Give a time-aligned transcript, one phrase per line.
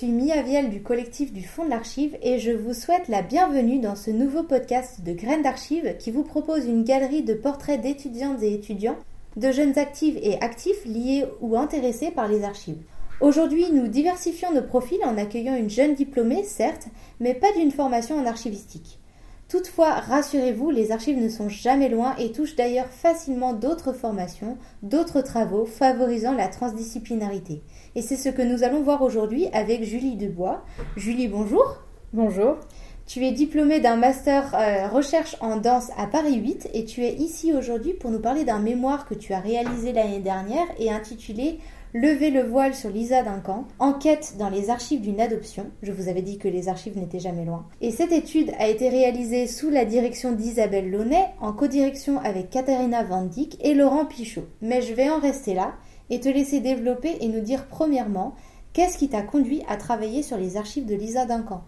[0.00, 3.20] Je suis Mia Viel du collectif du Fonds de l'Archive et je vous souhaite la
[3.20, 7.80] bienvenue dans ce nouveau podcast de Graines d'Archives qui vous propose une galerie de portraits
[7.80, 8.96] d'étudiantes et étudiants,
[9.36, 12.78] de jeunes actifs et actifs liés ou intéressés par les archives.
[13.20, 16.86] Aujourd'hui, nous diversifions nos profils en accueillant une jeune diplômée, certes,
[17.18, 19.00] mais pas d'une formation en archivistique.
[19.48, 25.22] Toutefois, rassurez-vous, les archives ne sont jamais loin et touchent d'ailleurs facilement d'autres formations, d'autres
[25.22, 27.62] travaux favorisant la transdisciplinarité.
[27.94, 30.64] Et c'est ce que nous allons voir aujourd'hui avec Julie Dubois.
[30.96, 31.78] Julie, bonjour.
[32.12, 32.58] Bonjour.
[33.06, 37.14] Tu es diplômée d'un master euh, recherche en danse à Paris 8 et tu es
[37.14, 41.58] ici aujourd'hui pour nous parler d'un mémoire que tu as réalisé l'année dernière et intitulé
[41.94, 45.70] Lever le voile sur Lisa Duncan, enquête dans les archives d'une adoption.
[45.82, 47.66] Je vous avais dit que les archives n'étaient jamais loin.
[47.80, 53.04] Et cette étude a été réalisée sous la direction d'Isabelle Launay, en codirection avec Katharina
[53.04, 54.44] Van Dyck et Laurent Pichot.
[54.60, 55.76] Mais je vais en rester là
[56.10, 58.34] et te laisser développer et nous dire premièrement
[58.74, 61.62] qu'est-ce qui t'a conduit à travailler sur les archives de Lisa Duncan.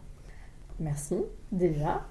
[0.80, 1.16] Merci
[1.50, 2.02] déjà.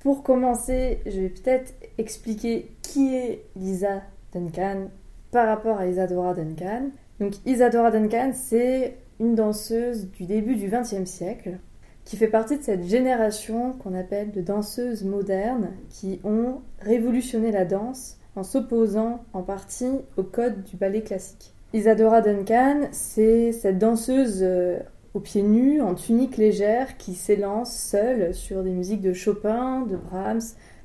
[0.00, 4.02] Pour commencer, je vais peut-être expliquer qui est Lisa
[4.34, 4.88] Duncan
[5.30, 6.90] par rapport à Isadora Duncan.
[7.22, 11.58] Donc Isadora Duncan, c'est une danseuse du début du XXe siècle
[12.04, 17.64] qui fait partie de cette génération qu'on appelle de danseuses modernes qui ont révolutionné la
[17.64, 21.54] danse en s'opposant en partie au code du ballet classique.
[21.72, 24.80] Isadora Duncan, c'est cette danseuse euh,
[25.14, 29.96] aux pieds nus, en tunique légère, qui s'élance seule sur des musiques de Chopin, de
[29.96, 30.40] Brahms,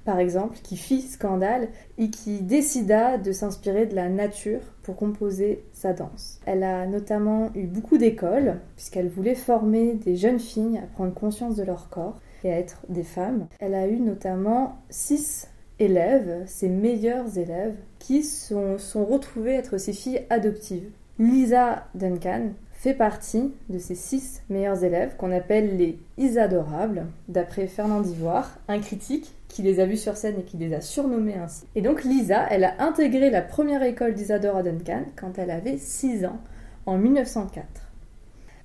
[0.07, 5.65] par exemple, qui fit scandale et qui décida de s'inspirer de la nature pour composer
[5.73, 6.39] sa danse.
[6.45, 11.57] Elle a notamment eu beaucoup d'écoles, puisqu'elle voulait former des jeunes filles à prendre conscience
[11.57, 13.47] de leur corps et à être des femmes.
[13.59, 19.91] Elle a eu notamment six élèves, ses meilleurs élèves, qui sont, sont retrouvés être ses
[19.91, 20.89] filles adoptives.
[21.19, 28.03] Lisa Duncan fait partie de ces six meilleurs élèves qu'on appelle les Isadorables, d'après Fernand
[28.03, 31.65] Ivoire, un critique qui les a vus sur scène et qui les a surnommés ainsi.
[31.73, 36.25] Et donc Lisa, elle a intégré la première école d'Isadora Duncan quand elle avait 6
[36.25, 36.39] ans,
[36.85, 37.65] en 1904.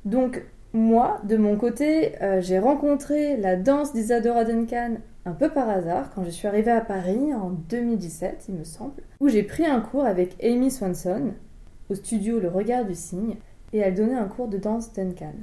[0.05, 0.43] Donc
[0.75, 6.11] moi, de mon côté, euh, j'ai rencontré la danse d'Isadora Duncan un peu par hasard
[6.15, 9.81] quand je suis arrivée à Paris en 2017, il me semble, où j'ai pris un
[9.81, 11.33] cours avec Amy Swanson
[11.89, 13.37] au studio Le Regard du Cygne
[13.73, 15.35] et elle donnait un cours de danse Duncan.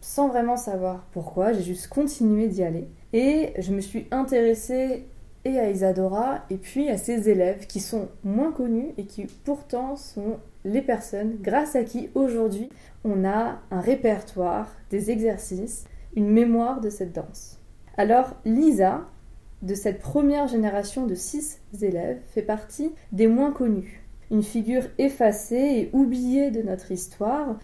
[0.00, 5.06] Sans vraiment savoir pourquoi, j'ai juste continué d'y aller et je me suis intéressée
[5.44, 9.96] et à Isadora et puis à ses élèves qui sont moins connus et qui pourtant
[9.96, 12.68] sont les personnes grâce à qui aujourd'hui
[13.04, 15.84] on a un répertoire, des exercices,
[16.16, 17.58] une mémoire de cette danse.
[17.96, 19.06] Alors Lisa,
[19.62, 24.04] de cette première génération de six élèves, fait partie des moins connus.
[24.30, 27.58] Une figure effacée et oubliée de notre histoire,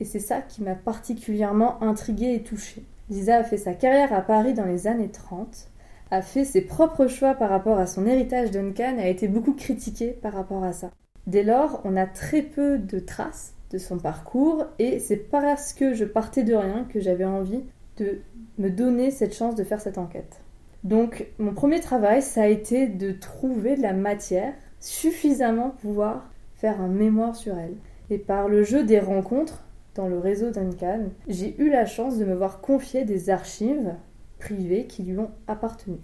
[0.00, 2.84] et c'est ça qui m'a particulièrement intriguée et touchée.
[3.08, 5.68] Lisa a fait sa carrière à Paris dans les années 30,
[6.10, 10.10] a fait ses propres choix par rapport à son héritage Duncan a été beaucoup critiquée
[10.10, 10.90] par rapport à ça.
[11.26, 15.94] Dès lors, on a très peu de traces de son parcours et c'est parce que
[15.94, 17.64] je partais de rien que j'avais envie
[17.96, 18.20] de
[18.58, 20.40] me donner cette chance de faire cette enquête.
[20.84, 24.54] Donc mon premier travail, ça a été de trouver de la matière
[24.86, 27.74] suffisamment pouvoir faire un mémoire sur elle.
[28.08, 29.64] Et par le jeu des rencontres
[29.94, 33.94] dans le réseau Duncan, j'ai eu la chance de me voir confier des archives
[34.38, 35.98] privées qui lui ont appartenu.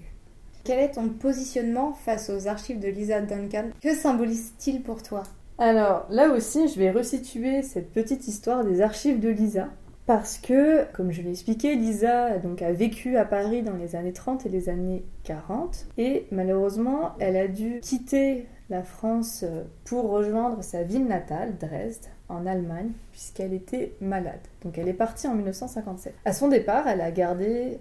[0.65, 3.67] Quel est ton positionnement face aux archives de Lisa Duncan?
[3.81, 5.23] Que symbolise-t-il pour toi?
[5.59, 9.69] Alors là aussi, je vais resituer cette petite histoire des archives de Lisa.
[10.07, 14.13] Parce que, comme je l'ai expliqué, Lisa donc, a vécu à Paris dans les années
[14.13, 15.87] 30 et les années 40.
[15.97, 19.45] Et malheureusement, elle a dû quitter la France
[19.85, 24.41] pour rejoindre sa ville natale, Dresde, en Allemagne, puisqu'elle était malade.
[24.63, 26.15] Donc elle est partie en 1957.
[26.25, 27.81] À son départ, elle a gardé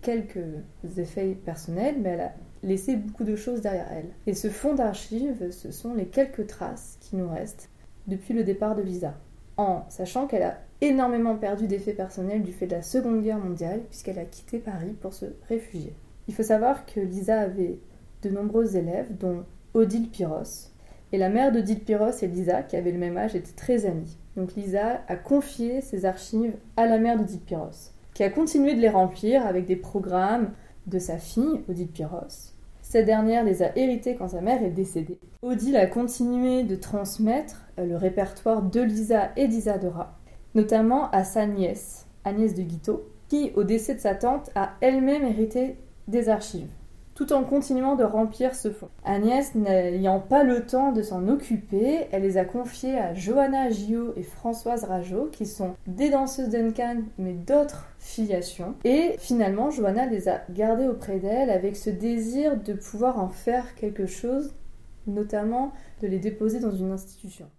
[0.00, 0.38] quelques
[0.96, 2.32] effets personnels, mais elle a
[2.62, 4.08] laissé beaucoup de choses derrière elle.
[4.26, 7.68] Et ce fonds d'archives, ce sont les quelques traces qui nous restent
[8.06, 9.14] depuis le départ de Lisa.
[9.56, 13.80] En sachant qu'elle a énormément perdu d'effets personnels du fait de la Seconde Guerre mondiale,
[13.90, 15.94] puisqu'elle a quitté Paris pour se réfugier.
[16.28, 17.78] Il faut savoir que Lisa avait
[18.22, 19.44] de nombreux élèves, dont
[19.74, 20.70] Odile Piros.
[21.12, 24.16] Et la mère d'Odile Piros et Lisa, qui avaient le même âge, étaient très amies.
[24.36, 28.80] Donc Lisa a confié ses archives à la mère d'Odile Piros qui a continué de
[28.80, 30.50] les remplir avec des programmes
[30.86, 32.52] de sa fille, Odile Piros.
[32.82, 35.18] Cette dernière les a hérités quand sa mère est décédée.
[35.42, 40.18] Odile a continué de transmettre euh, le répertoire de Lisa et d'Isadora,
[40.54, 45.24] notamment à sa nièce, Agnès de Guiteau, qui, au décès de sa tante, a elle-même
[45.24, 45.76] hérité
[46.08, 46.70] des archives.
[47.20, 48.88] Tout en continuant de remplir ce fond.
[49.04, 54.14] Agnès, n'ayant pas le temps de s'en occuper, elle les a confiés à Johanna Gio
[54.16, 58.74] et Françoise Rajot, qui sont des danseuses Duncan, mais d'autres filiations.
[58.84, 63.74] Et finalement, Johanna les a gardées auprès d'elle avec ce désir de pouvoir en faire
[63.74, 64.54] quelque chose,
[65.06, 67.50] notamment de les déposer dans une institution.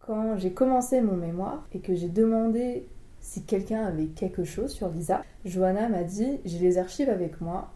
[0.00, 2.86] Quand j'ai commencé mon mémoire et que j'ai demandé
[3.20, 7.70] si quelqu'un avait quelque chose sur Lisa, Johanna m'a dit J'ai les archives avec moi,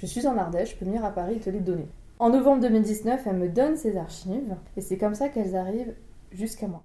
[0.00, 1.86] je suis en Ardèche, je peux venir à Paris et te les donner.
[2.18, 5.92] En novembre 2019, elle me donne ses archives et c'est comme ça qu'elles arrivent
[6.32, 6.82] jusqu'à moi.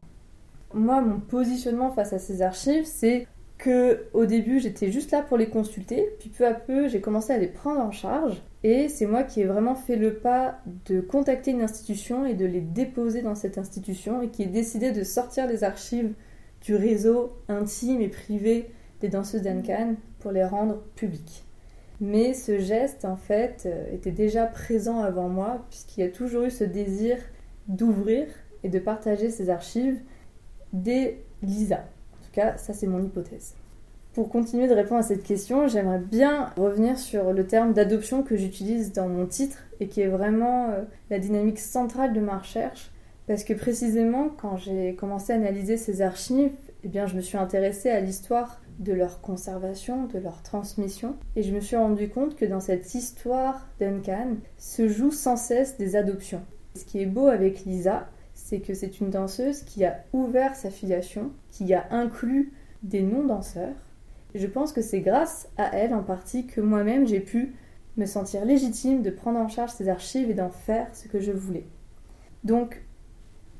[0.73, 3.25] Moi, mon positionnement face à ces archives, c'est
[3.57, 7.31] que au début, j'étais juste là pour les consulter, puis peu à peu, j'ai commencé
[7.31, 10.99] à les prendre en charge et c'est moi qui ai vraiment fait le pas de
[10.99, 15.03] contacter une institution et de les déposer dans cette institution et qui ai décidé de
[15.03, 16.11] sortir les archives
[16.63, 18.69] du réseau intime et privé
[18.99, 21.44] des danseuses d'Ancan pour les rendre publiques.
[22.01, 26.43] Mais ce geste, en fait, euh, était déjà présent avant moi, puisqu'il y a toujours
[26.43, 27.17] eu ce désir
[27.67, 28.27] d'ouvrir
[28.63, 29.99] et de partager ces archives
[30.73, 31.77] dès Lisa.
[32.13, 33.55] En tout cas, ça c'est mon hypothèse.
[34.13, 38.37] Pour continuer de répondre à cette question, j'aimerais bien revenir sur le terme d'adoption que
[38.37, 42.91] j'utilise dans mon titre et qui est vraiment euh, la dynamique centrale de ma recherche.
[43.27, 46.51] Parce que précisément, quand j'ai commencé à analyser ces archives,
[46.83, 51.15] eh bien, je me suis intéressée à l'histoire de leur conservation, de leur transmission.
[51.35, 55.77] Et je me suis rendu compte que dans cette histoire Duncan se jouent sans cesse
[55.77, 56.43] des adoptions.
[56.75, 60.69] Ce qui est beau avec Lisa, c'est que c'est une danseuse qui a ouvert sa
[60.69, 62.51] filiation, qui a inclus
[62.83, 63.75] des non-danseurs.
[64.33, 67.55] Je pense que c'est grâce à elle en partie que moi-même j'ai pu
[67.95, 71.31] me sentir légitime de prendre en charge ces archives et d'en faire ce que je
[71.31, 71.65] voulais.
[72.43, 72.83] Donc,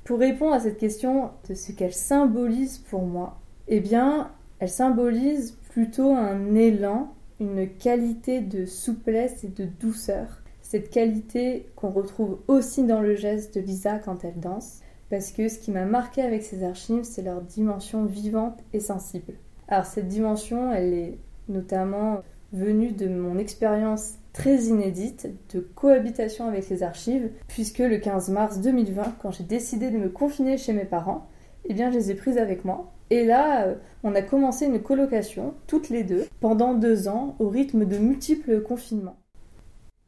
[0.04, 5.58] pour répondre à cette question de ce qu'elle symbolise pour moi, eh bien, elle symbolise
[5.70, 10.42] plutôt un élan, une qualité de souplesse et de douceur.
[10.62, 14.80] Cette qualité qu'on retrouve aussi dans le geste de Lisa quand elle danse,
[15.10, 19.34] parce que ce qui m'a marqué avec ces archives, c'est leur dimension vivante et sensible.
[19.68, 21.18] Alors cette dimension, elle est
[21.50, 22.22] notamment
[22.54, 28.60] venue de mon expérience très inédite de cohabitation avec les archives, puisque le 15 mars
[28.62, 31.28] 2020, quand j'ai décidé de me confiner chez mes parents,
[31.70, 34.82] eh bien je les ai prises avec moi et là, euh, on a commencé une
[34.82, 39.18] colocation, toutes les deux, pendant deux ans, au rythme de multiples confinements.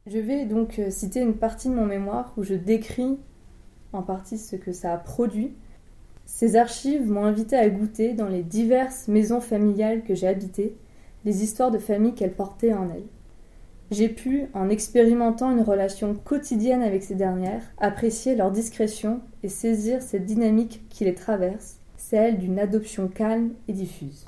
[0.06, 3.18] Je vais donc euh, citer une partie de mon mémoire où je décris
[3.92, 5.54] en partie ce que ça a produit.
[6.26, 10.76] Ces archives m'ont invité à goûter dans les diverses maisons familiales que j'ai habitées
[11.24, 13.06] les histoires de famille qu'elles portaient en elles.
[13.90, 20.02] J'ai pu, en expérimentant une relation quotidienne avec ces dernières, apprécier leur discrétion et saisir
[20.02, 24.26] cette dynamique qui les traverse celle d'une adoption calme et diffuse.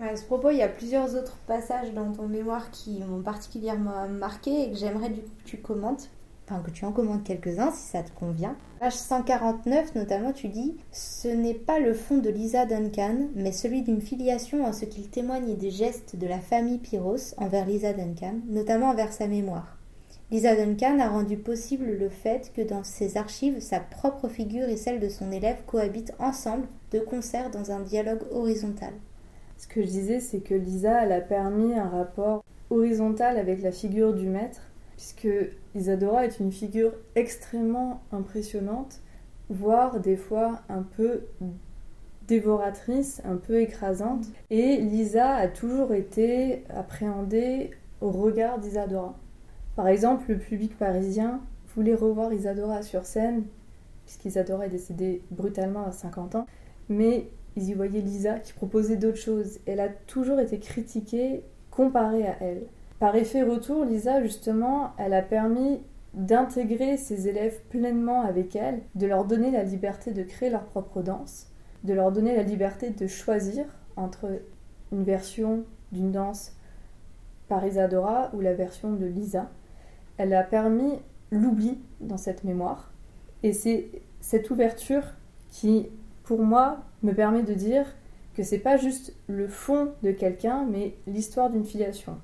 [0.00, 4.08] À ce propos, il y a plusieurs autres passages dans ton mémoire qui m'ont particulièrement
[4.08, 6.08] marqué et que j'aimerais que tu commentes.
[6.58, 8.56] Que tu en commentes quelques-uns si ça te convient.
[8.80, 13.82] Page 149, notamment, tu dis Ce n'est pas le fond de Lisa Duncan, mais celui
[13.82, 18.40] d'une filiation en ce qu'il témoigne des gestes de la famille Pyros envers Lisa Duncan,
[18.48, 19.78] notamment envers sa mémoire.
[20.32, 24.76] Lisa Duncan a rendu possible le fait que dans ses archives, sa propre figure et
[24.76, 28.92] celle de son élève cohabitent ensemble, de concert, dans un dialogue horizontal.
[29.56, 33.72] Ce que je disais, c'est que Lisa, elle a permis un rapport horizontal avec la
[33.72, 34.69] figure du maître,
[35.00, 35.28] puisque
[35.74, 39.00] Isadora est une figure extrêmement impressionnante,
[39.48, 41.22] voire des fois un peu
[42.28, 44.26] dévoratrice, un peu écrasante.
[44.50, 47.70] Et Lisa a toujours été appréhendée
[48.02, 49.18] au regard d'Isadora.
[49.74, 51.40] Par exemple, le public parisien
[51.74, 53.44] voulait revoir Isadora sur scène,
[54.04, 56.46] puisqu'Isadora est décédée brutalement à 50 ans,
[56.90, 57.26] mais
[57.56, 59.60] ils y voyaient Lisa qui proposait d'autres choses.
[59.64, 62.64] Elle a toujours été critiquée comparée à elle.
[63.00, 65.80] Par effet retour, Lisa, justement, elle a permis
[66.14, 71.02] d'intégrer ses élèves pleinement avec elle, de leur donner la liberté de créer leur propre
[71.02, 71.48] danse,
[71.82, 73.64] de leur donner la liberté de choisir
[73.96, 74.26] entre
[74.92, 76.52] une version d'une danse
[77.48, 79.50] par Isadora ou la version de Lisa
[80.20, 80.98] elle a permis
[81.30, 82.92] l'oubli dans cette mémoire.
[83.42, 83.88] Et c'est
[84.20, 85.04] cette ouverture
[85.48, 85.88] qui,
[86.24, 87.86] pour moi, me permet de dire
[88.34, 92.18] que c'est pas juste le fond de quelqu'un, mais l'histoire d'une filiation.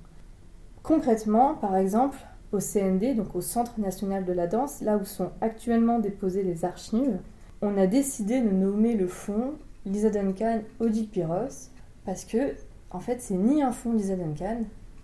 [0.87, 2.17] Concrètement, par exemple,
[2.53, 6.65] au CND, donc au Centre national de la danse, là où sont actuellement déposées les
[6.65, 7.19] archives,
[7.61, 11.73] on a décidé de nommer le fond Lisa Duncan Odile Piros
[12.05, 12.55] parce que,
[12.93, 14.61] en fait, c'est ni un fond Lisa Duncan,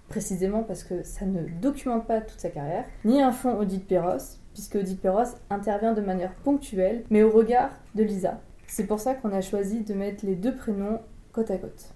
[0.08, 4.38] précisément parce que ça ne documente pas toute sa carrière, ni un fond Odile Perros,
[4.52, 8.40] puisque Odile Perros intervient de manière ponctuelle, mais au regard de Lisa.
[8.68, 11.00] C'est pour ça qu'on a choisi de mettre les deux prénoms
[11.32, 11.92] côte à côte.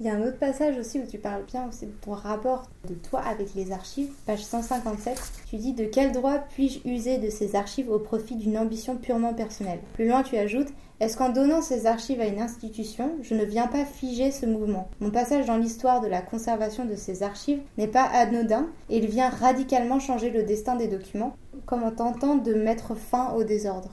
[0.00, 2.70] Il y a un autre passage aussi où tu parles bien aussi de ton rapport
[2.88, 5.20] de toi avec les archives, page 157.
[5.50, 9.34] Tu dis de quel droit puis-je user de ces archives au profit d'une ambition purement
[9.34, 9.80] personnelle?
[9.94, 13.68] Plus loin, tu ajoutes est-ce qu'en donnant ces archives à une institution, je ne viens
[13.68, 14.88] pas figer ce mouvement?
[14.98, 19.06] Mon passage dans l'histoire de la conservation de ces archives n'est pas anodin et il
[19.06, 21.36] vient radicalement changer le destin des documents,
[21.66, 23.90] comme en tentant de mettre fin au désordre?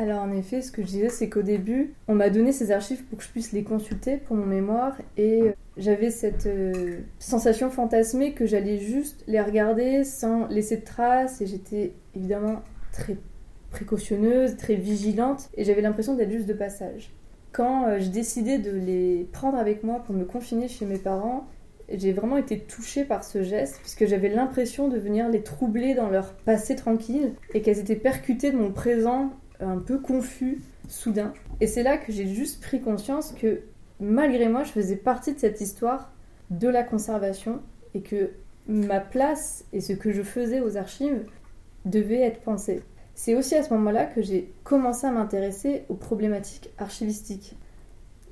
[0.00, 3.04] Alors en effet, ce que je disais, c'est qu'au début, on m'a donné ces archives
[3.04, 7.68] pour que je puisse les consulter pour mon mémoire et euh, j'avais cette euh, sensation
[7.68, 12.62] fantasmée que j'allais juste les regarder sans laisser de traces et j'étais évidemment
[12.92, 13.16] très
[13.72, 17.10] précautionneuse, très vigilante, et j'avais l'impression d'être juste de passage.
[17.50, 21.48] Quand euh, j'ai décidé de les prendre avec moi pour me confiner chez mes parents,
[21.92, 26.08] j'ai vraiment été touchée par ce geste, puisque j'avais l'impression de venir les troubler dans
[26.08, 31.32] leur passé tranquille, et qu'elles étaient percutées de mon présent un peu confus, soudain.
[31.60, 33.62] Et c'est là que j'ai juste pris conscience que
[34.00, 36.12] malgré moi, je faisais partie de cette histoire
[36.50, 37.60] de la conservation,
[37.94, 38.30] et que
[38.66, 41.24] ma place et ce que je faisais aux archives
[41.84, 42.82] devait être pensé.
[43.14, 47.56] C'est aussi à ce moment-là que j'ai commencé à m'intéresser aux problématiques archivistiques.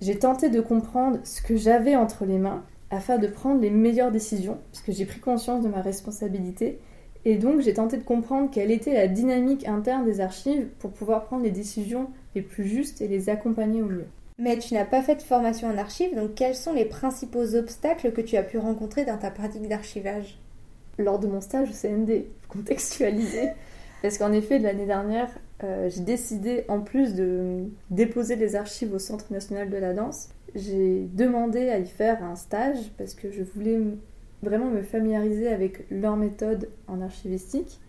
[0.00, 4.12] J'ai tenté de comprendre ce que j'avais entre les mains afin de prendre les meilleures
[4.12, 6.78] décisions, puisque j'ai pris conscience de ma responsabilité,
[7.26, 11.24] et donc j'ai tenté de comprendre quelle était la dynamique interne des archives pour pouvoir
[11.24, 14.06] prendre les décisions les plus justes et les accompagner au mieux.
[14.38, 18.12] Mais tu n'as pas fait de formation en archives, donc quels sont les principaux obstacles
[18.12, 20.38] que tu as pu rencontrer dans ta pratique d'archivage?
[20.98, 23.50] Lors de mon stage au CND, contextualisé,
[24.02, 25.30] parce qu'en effet, l'année dernière,
[25.64, 30.28] euh, j'ai décidé, en plus de déposer les archives au Centre national de la danse,
[30.54, 33.80] j'ai demandé à y faire un stage parce que je voulais
[34.46, 37.80] vraiment me familiariser avec leur méthode en archivistique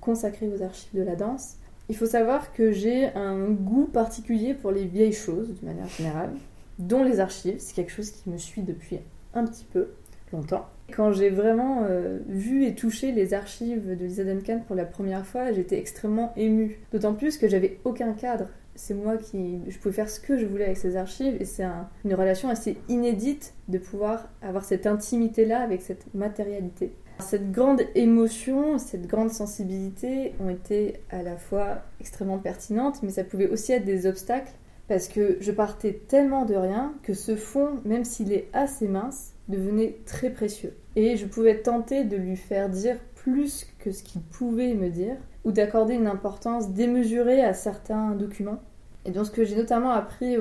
[0.00, 1.56] consacrée aux archives de la danse.
[1.88, 6.30] Il faut savoir que j'ai un goût particulier pour les vieilles choses, de manière générale,
[6.78, 7.56] dont les archives.
[7.58, 8.98] C'est quelque chose qui me suit depuis
[9.34, 9.88] un petit peu
[10.32, 10.66] longtemps.
[10.92, 15.26] Quand j'ai vraiment euh, vu et touché les archives de Lisa Duncan pour la première
[15.26, 16.78] fois, j'étais extrêmement émue.
[16.92, 18.48] D'autant plus que j'avais aucun cadre.
[18.76, 19.60] C'est moi qui.
[19.68, 21.64] Je pouvais faire ce que je voulais avec ces archives et c'est
[22.04, 26.92] une relation assez inédite de pouvoir avoir cette intimité-là avec cette matérialité.
[27.18, 33.24] Cette grande émotion, cette grande sensibilité ont été à la fois extrêmement pertinentes, mais ça
[33.24, 34.52] pouvait aussi être des obstacles
[34.86, 39.32] parce que je partais tellement de rien que ce fond, même s'il est assez mince,
[39.48, 40.74] devenait très précieux.
[40.94, 45.16] Et je pouvais tenter de lui faire dire plus que ce qu'il pouvait me dire,
[45.46, 48.60] ou d'accorder une importance démesurée à certains documents.
[49.06, 50.36] Et donc ce que j'ai notamment appris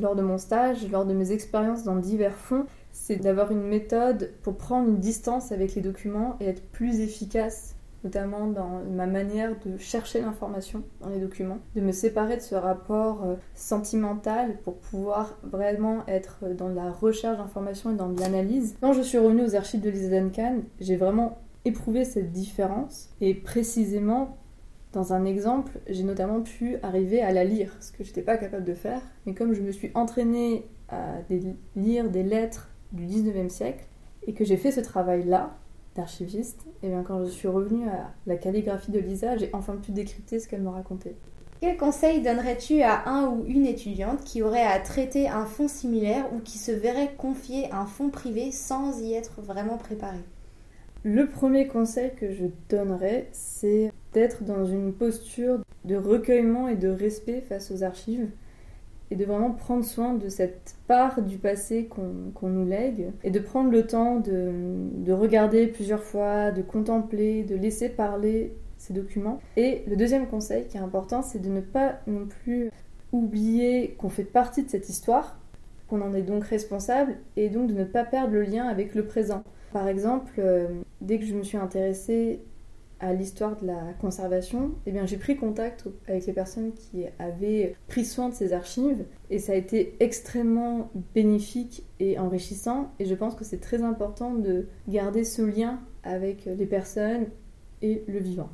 [0.00, 4.32] lors de mon stage, lors de mes expériences dans divers fonds, c'est d'avoir une méthode
[4.42, 7.74] pour prendre une distance avec les documents et être plus efficace
[8.04, 12.54] notamment dans ma manière de chercher l'information dans les documents, de me séparer de ce
[12.54, 18.76] rapport euh, sentimental pour pouvoir vraiment être dans la recherche d'information et dans l'analyse.
[18.80, 23.10] Quand je suis revenue aux archives de Lisa Duncan, j'ai vraiment éprouvé cette différence.
[23.20, 24.38] Et précisément
[24.92, 28.38] dans un exemple, j'ai notamment pu arriver à la lire, ce que je n'étais pas
[28.38, 31.18] capable de faire, mais comme je me suis entraînée à
[31.76, 33.84] lire des lettres du 19e siècle
[34.26, 35.58] et que j'ai fait ce travail-là,
[35.94, 39.90] d'archiviste, et bien quand je suis revenue à la calligraphie de Lisa, j'ai enfin pu
[39.90, 41.16] décrypter ce qu'elle me racontait.
[41.60, 46.32] Quel conseil donnerais-tu à un ou une étudiante qui aurait à traiter un fonds similaire
[46.32, 50.18] ou qui se verrait confier un fonds privé sans y être vraiment préparé
[51.10, 56.88] Le premier conseil que je donnerais, c'est d'être dans une posture de recueillement et de
[56.88, 58.28] respect face aux archives
[59.10, 63.38] et de vraiment prendre soin de cette part du passé qu'on nous lègue et de
[63.38, 64.52] prendre le temps de,
[64.96, 69.40] de, regarder plusieurs fois, de contempler, de laisser parler ces documents.
[69.56, 72.70] Et le deuxième conseil qui est important, c'est de ne pas non plus
[73.12, 75.38] oublier qu'on fait partie de cette histoire,
[75.88, 79.06] qu'on en est donc responsable et donc de ne pas perdre le lien avec le
[79.06, 79.42] présent.
[79.72, 80.68] Par exemple, euh,
[81.00, 82.40] dès que je me suis intéressée
[83.00, 87.76] à l'histoire de la conservation, eh bien, j'ai pris contact avec les personnes qui avaient
[87.86, 93.14] pris soin de ces archives et ça a été extrêmement bénéfique et enrichissant et je
[93.14, 97.26] pense que c'est très important de garder ce lien avec les personnes
[97.82, 98.50] et le vivant.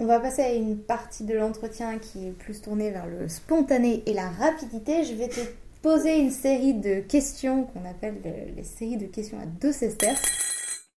[0.00, 4.02] On va passer à une partie de l'entretien qui est plus tournée vers le spontané
[4.06, 5.04] et la rapidité.
[5.04, 5.40] Je vais te
[5.84, 8.14] poser une série de questions qu'on appelle
[8.56, 10.22] les séries de questions à deux sesterces.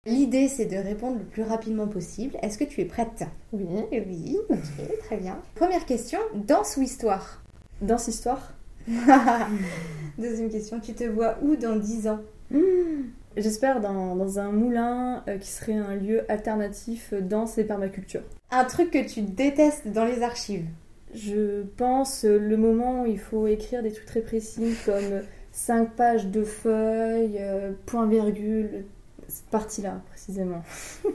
[0.06, 2.38] L'idée, c'est de répondre le plus rapidement possible.
[2.44, 3.24] Est-ce que tu es prête?
[3.52, 3.66] Oui.
[3.92, 5.40] Oui, ok, très bien.
[5.56, 7.42] Première question, danse ou histoire?
[7.82, 8.54] Danse histoire.
[10.20, 12.20] Deuxième question, tu te vois où dans 10 ans?
[12.52, 13.10] Hmm.
[13.38, 18.22] J'espère dans, un moulin euh, qui serait un lieu alternatif danse et permaculture.
[18.52, 20.68] Un truc que tu détestes dans les archives
[21.16, 26.28] Je pense le moment où il faut écrire des trucs très précis comme 5 pages
[26.28, 28.86] de feuilles, euh, point virgule,
[29.30, 30.62] cette partie-là précisément.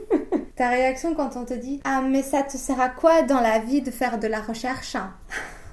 [0.55, 3.59] Ta réaction quand on te dit Ah, mais ça te sert à quoi dans la
[3.59, 4.97] vie de faire de la recherche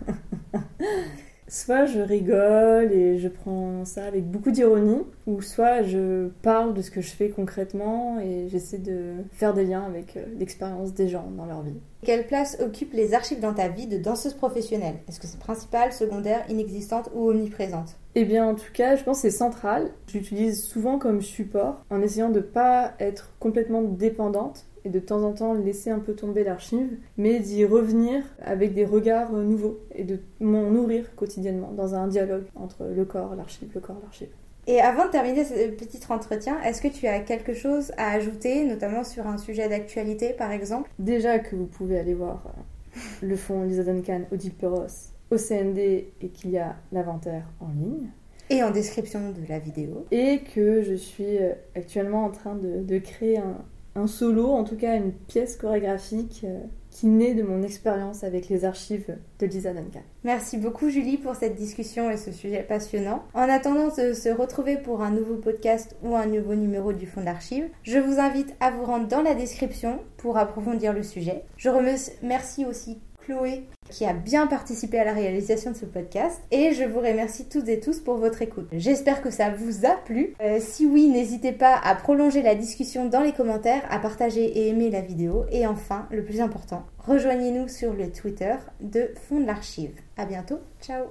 [1.49, 6.83] Soit je rigole et je prends ça avec beaucoup d'ironie, ou soit je parle de
[6.83, 11.09] ce que je fais concrètement et j'essaie de faire des liens avec euh, l'expérience des
[11.09, 11.81] gens dans leur vie.
[12.05, 14.97] Quelle place occupent les archives dans ta vie de danseuse professionnelle?
[15.09, 17.97] Est-ce que c'est principal, secondaire, inexistante ou omniprésente?
[18.15, 19.91] Eh bien, en tout cas, je pense que c'est central.
[20.07, 25.01] Je l'utilise souvent comme support en essayant de ne pas être complètement dépendante et de
[25.01, 29.81] temps en temps laisser un peu tomber l'archive, mais d'y revenir avec des regards nouveaux
[29.95, 34.29] et de m'en nourrir quotidiennement dans un dialogue entre le corps, l'archive, le corps, l'archive.
[34.67, 38.65] Et avant de terminer ce petit entretien, est-ce que tu as quelque chose à ajouter,
[38.65, 40.91] notamment sur un sujet d'actualité par exemple?
[40.99, 44.87] Déjà que vous pouvez aller voir euh, le fonds Lisa Duncan, Odile Perros,
[45.31, 48.09] au CND et qu'il y a l'inventaire en ligne.
[48.51, 50.07] Et en description de la vidéo.
[50.11, 53.59] Et que je suis euh, actuellement en train de, de créer un,
[53.99, 58.49] un solo, en tout cas une pièce chorégraphique euh, qui naît de mon expérience avec
[58.49, 60.03] les archives de Lisa Duncan.
[60.25, 63.25] Merci beaucoup Julie pour cette discussion et ce sujet passionnant.
[63.35, 67.23] En attendant de se retrouver pour un nouveau podcast ou un nouveau numéro du Fonds
[67.23, 71.45] d'archives, je vous invite à vous rendre dans la description pour approfondir le sujet.
[71.57, 76.73] Je remercie aussi Chloé qui a bien participé à la réalisation de ce podcast et
[76.73, 78.69] je vous remercie toutes et tous pour votre écoute.
[78.73, 80.35] J'espère que ça vous a plu.
[80.41, 84.69] Euh, si oui, n'hésitez pas à prolonger la discussion dans les commentaires, à partager et
[84.69, 89.47] aimer la vidéo et enfin, le plus important, rejoignez-nous sur le Twitter de Fond de
[89.47, 89.93] l'Archive.
[90.17, 91.05] À bientôt, ciao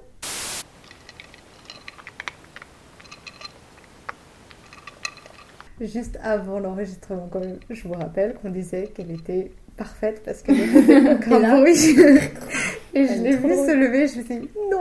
[5.80, 7.30] Juste avant l'enregistrement,
[7.70, 11.72] je vous rappelle qu'on disait qu'elle était parfaite parce comme bruit.
[12.94, 14.80] Et je l'ai vue se lever, je me suis dit non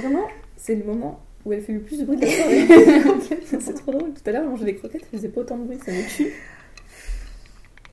[0.00, 3.60] Vraiment, c'est le moment où elle fait le plus de bruit de la soirée.
[3.60, 4.12] c'est trop drôle.
[4.12, 6.32] Tout à l'heure, mangeait des croquettes, elle faisait pas autant de bruit, ça me tue.